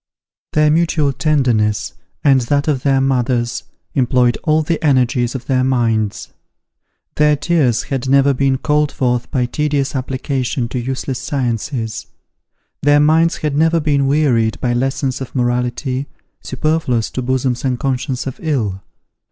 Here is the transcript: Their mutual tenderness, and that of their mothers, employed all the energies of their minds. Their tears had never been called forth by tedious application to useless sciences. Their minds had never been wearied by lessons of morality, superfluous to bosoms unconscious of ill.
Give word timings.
Their 0.53 0.71
mutual 0.71 1.13
tenderness, 1.13 1.93
and 2.23 2.41
that 2.41 2.67
of 2.67 2.81
their 2.81 2.99
mothers, 2.99 3.65
employed 3.93 4.35
all 4.43 4.63
the 4.63 4.83
energies 4.83 5.35
of 5.35 5.45
their 5.45 5.63
minds. 5.63 6.29
Their 7.17 7.35
tears 7.35 7.83
had 7.83 8.09
never 8.09 8.33
been 8.33 8.57
called 8.57 8.91
forth 8.91 9.29
by 9.29 9.45
tedious 9.45 9.95
application 9.95 10.67
to 10.69 10.79
useless 10.79 11.19
sciences. 11.19 12.07
Their 12.81 12.99
minds 12.99 13.37
had 13.45 13.55
never 13.55 13.79
been 13.79 14.07
wearied 14.07 14.59
by 14.59 14.73
lessons 14.73 15.21
of 15.21 15.35
morality, 15.35 16.07
superfluous 16.41 17.11
to 17.11 17.21
bosoms 17.21 17.63
unconscious 17.63 18.25
of 18.25 18.39
ill. 18.41 18.81